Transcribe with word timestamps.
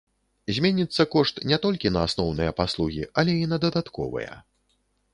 Зменіцца 0.57 1.05
кошт 1.15 1.35
не 1.51 1.59
толькі 1.67 1.93
на 1.97 2.01
асноўныя 2.11 2.57
паслугі, 2.63 3.09
але 3.23 3.39
і 3.45 3.49
на 3.53 3.57
дадатковыя. 3.67 4.33